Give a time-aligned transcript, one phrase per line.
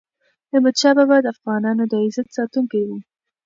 [0.53, 2.89] احمد شاه بابا د افغانانو د عزت ساتونکی و.